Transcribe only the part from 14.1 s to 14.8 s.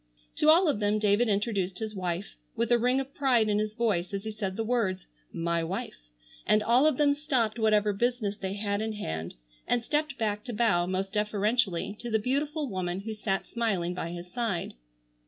side.